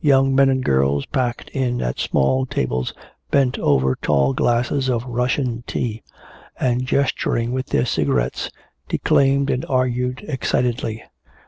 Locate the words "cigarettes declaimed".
7.84-9.50